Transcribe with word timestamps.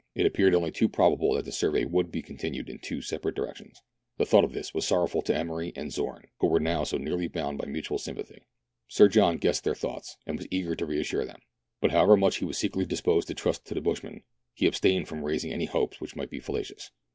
It 0.15 0.25
appeared 0.25 0.55
only 0.55 0.71
too 0.71 0.89
probable 0.89 1.35
that 1.35 1.45
the 1.45 1.51
survey 1.51 1.85
would 1.85 2.11
be 2.11 2.23
continued 2.23 2.71
in 2.71 2.79
two 2.79 3.03
separate 3.03 3.35
direc 3.35 3.57
tions. 3.57 3.83
The 4.17 4.25
thought 4.25 4.43
of 4.43 4.51
this 4.51 4.73
was 4.73 4.83
sorrowful 4.87 5.21
to 5.21 5.35
Emery 5.37 5.73
and 5.75 5.93
Zorn, 5.93 6.25
who 6.39 6.47
were 6.47 6.59
now 6.59 6.83
so 6.83 6.97
nearly 6.97 7.27
bound 7.27 7.59
by 7.59 7.67
mutual 7.67 7.99
sympathy. 7.99 8.41
Sir 8.87 9.07
John 9.07 9.37
guessed 9.37 9.63
their 9.63 9.75
thoughts, 9.75 10.17
and 10.25 10.39
was 10.39 10.47
eager 10.49 10.73
to 10.75 10.87
reassure 10.87 11.23
them; 11.25 11.41
but 11.81 11.91
however 11.91 12.17
much 12.17 12.37
he 12.37 12.45
was 12.45 12.57
secretly 12.57 12.87
disposed 12.87 13.27
to 13.27 13.35
trust 13.35 13.67
to 13.67 13.75
the 13.75 13.79
bushman, 13.81 14.23
he 14.55 14.65
abstained 14.65 15.07
from 15.07 15.23
raising 15.23 15.53
any 15.53 15.65
hopes 15.65 16.01
which 16.01 16.15
might 16.15 16.31
be 16.31 16.39
fallacious. 16.39 16.89